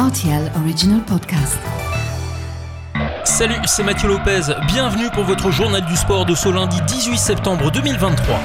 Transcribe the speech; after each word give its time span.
RTL 0.00 0.50
Original 0.62 1.04
Podcast. 1.04 1.58
Salut, 3.22 3.60
c'est 3.66 3.82
Mathieu 3.82 4.08
Lopez. 4.08 4.40
Bienvenue 4.66 5.10
pour 5.12 5.24
votre 5.24 5.50
journal 5.50 5.84
du 5.84 5.94
sport 5.94 6.24
de 6.24 6.34
ce 6.34 6.48
lundi 6.48 6.78
18 6.86 7.18
septembre 7.18 7.70
2023. 7.70 8.40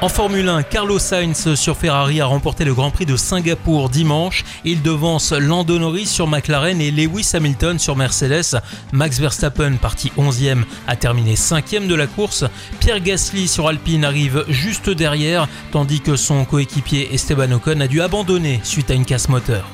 En 0.00 0.08
Formule 0.08 0.48
1, 0.48 0.64
Carlos 0.64 0.98
Sainz 0.98 1.54
sur 1.54 1.76
Ferrari 1.76 2.20
a 2.20 2.26
remporté 2.26 2.64
le 2.64 2.74
Grand 2.74 2.90
Prix 2.90 3.06
de 3.06 3.14
Singapour 3.14 3.90
dimanche. 3.90 4.42
Il 4.64 4.82
devance 4.82 5.30
Lando 5.30 5.78
Norris 5.78 6.06
sur 6.06 6.26
McLaren 6.26 6.80
et 6.80 6.90
Lewis 6.90 7.30
Hamilton 7.32 7.78
sur 7.78 7.94
Mercedes. 7.94 8.60
Max 8.90 9.20
Verstappen, 9.20 9.76
parti 9.76 10.10
11e, 10.18 10.64
a 10.88 10.96
terminé 10.96 11.34
5e 11.34 11.86
de 11.86 11.94
la 11.94 12.08
course. 12.08 12.44
Pierre 12.80 12.98
Gasly 12.98 13.46
sur 13.46 13.68
Alpine 13.68 14.04
arrive 14.04 14.44
juste 14.48 14.90
derrière, 14.90 15.46
tandis 15.70 16.00
que 16.00 16.16
son 16.16 16.44
coéquipier 16.44 17.14
Esteban 17.14 17.52
Ocon 17.52 17.78
a 17.78 17.86
dû 17.86 18.02
abandonner 18.02 18.60
suite 18.64 18.90
à 18.90 18.94
une 18.94 19.04
casse 19.04 19.28
moteur. 19.28 19.70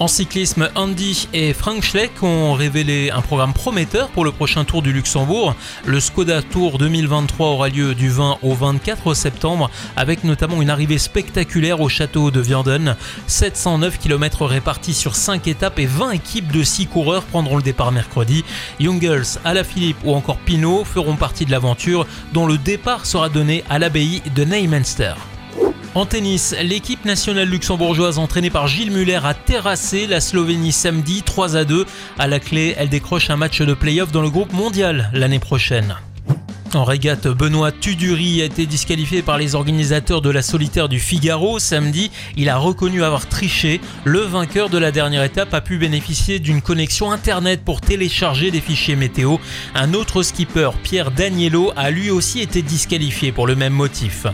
En 0.00 0.08
cyclisme, 0.08 0.70
Andy 0.76 1.28
et 1.34 1.52
Frank 1.52 1.82
Schleck 1.82 2.22
ont 2.22 2.54
révélé 2.54 3.10
un 3.10 3.20
programme 3.20 3.52
prometteur 3.52 4.08
pour 4.08 4.24
le 4.24 4.32
prochain 4.32 4.64
Tour 4.64 4.80
du 4.80 4.94
Luxembourg. 4.94 5.54
Le 5.84 6.00
Skoda 6.00 6.40
Tour 6.40 6.78
2023 6.78 7.48
aura 7.48 7.68
lieu 7.68 7.94
du 7.94 8.08
20 8.08 8.38
au 8.42 8.54
24 8.54 9.12
septembre 9.12 9.70
avec 9.96 10.24
notamment 10.24 10.62
une 10.62 10.70
arrivée 10.70 10.96
spectaculaire 10.96 11.82
au 11.82 11.90
château 11.90 12.30
de 12.30 12.40
Vianden. 12.40 12.96
709 13.26 13.98
km 13.98 14.46
répartis 14.46 14.94
sur 14.94 15.16
5 15.16 15.46
étapes 15.46 15.78
et 15.78 15.84
20 15.86 16.12
équipes 16.12 16.50
de 16.50 16.62
6 16.62 16.86
coureurs 16.86 17.24
prendront 17.24 17.58
le 17.58 17.62
départ 17.62 17.92
mercredi. 17.92 18.42
Jungels, 18.80 19.38
Alaphilippe 19.44 19.98
ou 20.04 20.14
encore 20.14 20.38
Pinot 20.38 20.84
feront 20.84 21.16
partie 21.16 21.44
de 21.44 21.50
l'aventure 21.50 22.06
dont 22.32 22.46
le 22.46 22.56
départ 22.56 23.04
sera 23.04 23.28
donné 23.28 23.64
à 23.68 23.78
l'abbaye 23.78 24.22
de 24.34 24.44
Neymenster. 24.44 25.16
En 25.96 26.06
tennis, 26.06 26.54
l'équipe 26.62 27.04
nationale 27.04 27.48
luxembourgeoise 27.48 28.18
entraînée 28.18 28.48
par 28.48 28.68
Gilles 28.68 28.92
Muller 28.92 29.18
a 29.24 29.34
terrassé 29.34 30.06
la 30.06 30.20
Slovénie 30.20 30.70
samedi 30.70 31.22
3 31.24 31.56
à 31.56 31.64
2. 31.64 31.84
À 32.16 32.28
la 32.28 32.38
clé, 32.38 32.76
elle 32.78 32.88
décroche 32.88 33.28
un 33.28 33.36
match 33.36 33.60
de 33.60 33.74
play-off 33.74 34.12
dans 34.12 34.22
le 34.22 34.30
groupe 34.30 34.52
mondial 34.52 35.10
l'année 35.12 35.40
prochaine. 35.40 35.96
En 36.74 36.84
régate, 36.84 37.26
Benoît 37.26 37.72
Tuduri 37.72 38.40
a 38.40 38.44
été 38.44 38.66
disqualifié 38.66 39.22
par 39.22 39.36
les 39.36 39.56
organisateurs 39.56 40.22
de 40.22 40.30
la 40.30 40.42
solitaire 40.42 40.88
du 40.88 41.00
Figaro 41.00 41.58
samedi. 41.58 42.12
Il 42.36 42.48
a 42.48 42.56
reconnu 42.56 43.02
avoir 43.02 43.26
triché. 43.28 43.80
Le 44.04 44.20
vainqueur 44.20 44.70
de 44.70 44.78
la 44.78 44.92
dernière 44.92 45.24
étape 45.24 45.52
a 45.54 45.60
pu 45.60 45.76
bénéficier 45.76 46.38
d'une 46.38 46.62
connexion 46.62 47.10
internet 47.10 47.64
pour 47.64 47.80
télécharger 47.80 48.52
des 48.52 48.60
fichiers 48.60 48.94
météo. 48.94 49.38
Un 49.74 49.94
autre 49.94 50.22
skipper, 50.22 50.70
Pierre 50.84 51.10
Daniello, 51.10 51.72
a 51.74 51.90
lui 51.90 52.10
aussi 52.10 52.40
été 52.40 52.62
disqualifié 52.62 53.32
pour 53.32 53.48
le 53.48 53.56
même 53.56 53.72
motif. 53.72 54.26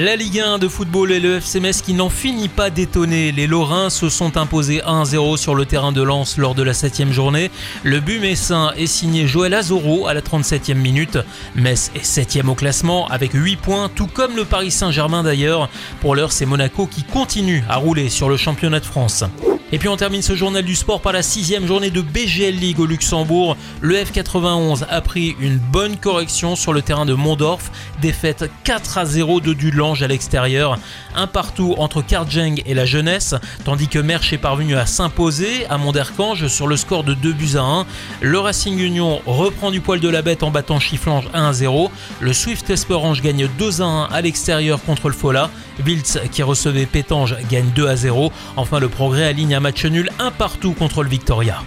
La 0.00 0.14
Ligue 0.14 0.38
1 0.38 0.58
de 0.58 0.68
football 0.68 1.10
et 1.10 1.18
le 1.18 1.38
FC 1.38 1.58
Metz 1.58 1.82
qui 1.82 1.92
n'en 1.92 2.08
finit 2.08 2.48
pas 2.48 2.70
d'étonner. 2.70 3.32
Les 3.32 3.48
Lorrains 3.48 3.90
se 3.90 4.08
sont 4.08 4.36
imposés 4.36 4.80
1-0 4.86 5.36
sur 5.36 5.56
le 5.56 5.66
terrain 5.66 5.90
de 5.90 6.00
Lens 6.02 6.38
lors 6.38 6.54
de 6.54 6.62
la 6.62 6.72
7 6.72 7.10
journée. 7.10 7.50
Le 7.82 7.98
but 7.98 8.20
messin 8.20 8.72
est 8.76 8.86
signé 8.86 9.26
Joël 9.26 9.54
Azoro 9.54 10.06
à 10.06 10.14
la 10.14 10.20
37e 10.20 10.74
minute. 10.74 11.18
Metz 11.56 11.90
est 11.96 12.04
7 12.04 12.44
au 12.46 12.54
classement 12.54 13.08
avec 13.08 13.32
8 13.32 13.56
points, 13.56 13.90
tout 13.92 14.06
comme 14.06 14.36
le 14.36 14.44
Paris 14.44 14.70
Saint-Germain 14.70 15.24
d'ailleurs. 15.24 15.68
Pour 16.00 16.14
l'heure, 16.14 16.30
c'est 16.30 16.46
Monaco 16.46 16.86
qui 16.86 17.02
continue 17.02 17.64
à 17.68 17.74
rouler 17.74 18.08
sur 18.08 18.28
le 18.28 18.36
championnat 18.36 18.78
de 18.78 18.86
France. 18.86 19.24
Et 19.70 19.78
puis 19.78 19.88
on 19.90 19.98
termine 19.98 20.22
ce 20.22 20.34
journal 20.34 20.64
du 20.64 20.74
sport 20.74 21.02
par 21.02 21.12
la 21.12 21.20
sixième 21.20 21.66
journée 21.66 21.90
de 21.90 22.00
BGL 22.00 22.54
League 22.54 22.80
au 22.80 22.86
Luxembourg. 22.86 23.54
Le 23.82 23.96
F91 23.96 24.84
a 24.88 25.00
pris 25.02 25.36
une 25.40 25.58
bonne 25.58 25.98
correction 25.98 26.56
sur 26.56 26.72
le 26.72 26.80
terrain 26.80 27.04
de 27.04 27.12
Mondorf. 27.12 27.70
Défaite 28.00 28.50
4 28.64 28.96
à 28.96 29.04
0 29.04 29.40
de 29.40 29.52
Dudelange 29.52 30.02
à 30.02 30.06
l'extérieur. 30.06 30.78
Un 31.14 31.26
partout 31.26 31.74
entre 31.76 32.00
Karjeng 32.00 32.62
et 32.64 32.72
la 32.72 32.86
jeunesse, 32.86 33.34
tandis 33.66 33.88
que 33.88 33.98
Merch 33.98 34.32
est 34.32 34.38
parvenu 34.38 34.74
à 34.74 34.86
s'imposer 34.86 35.66
à 35.68 35.76
Monderkange 35.76 36.46
sur 36.46 36.66
le 36.66 36.78
score 36.78 37.04
de 37.04 37.12
2 37.12 37.32
buts 37.34 37.56
à 37.56 37.60
1. 37.60 37.86
Le 38.22 38.38
Racing 38.38 38.78
Union 38.78 39.20
reprend 39.26 39.70
du 39.70 39.82
poil 39.82 40.00
de 40.00 40.08
la 40.08 40.22
bête 40.22 40.44
en 40.44 40.50
battant 40.50 40.80
Chifflange 40.80 41.28
1 41.34 41.44
à 41.44 41.52
0. 41.52 41.90
Le 42.20 42.32
Swift 42.32 42.70
Esperange 42.70 43.20
gagne 43.20 43.46
2 43.58 43.82
à 43.82 43.84
1 43.84 44.04
à 44.04 44.22
l'extérieur 44.22 44.82
contre 44.82 45.08
le 45.08 45.14
Fola. 45.14 45.50
Wiltz 45.84 46.18
qui 46.32 46.42
recevait 46.42 46.86
Pétange 46.86 47.36
gagne 47.50 47.68
2 47.74 47.86
à 47.86 47.96
0. 47.96 48.32
Enfin 48.56 48.80
le 48.80 48.88
progrès 48.88 49.24
aligne 49.24 49.57
match 49.60 49.84
nul 49.84 50.10
un 50.18 50.30
partout 50.30 50.72
contre 50.72 51.02
le 51.02 51.08
Victoria. 51.08 51.62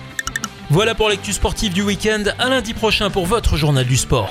Voilà 0.70 0.96
pour 0.96 1.10
l'actu 1.10 1.34
sportive 1.34 1.74
du 1.74 1.82
week-end. 1.82 2.24
À 2.40 2.50
lundi 2.50 2.74
prochain 2.74 3.10
pour 3.10 3.26
votre 3.26 3.58
journal 3.58 3.86
du 3.86 3.98
sport. 3.98 4.30